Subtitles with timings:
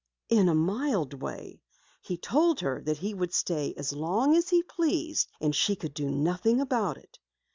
[0.29, 1.61] "In a mild way.
[2.01, 5.93] He told her that he would stay as long as he pleased and she could
[5.93, 7.19] do nothing about it.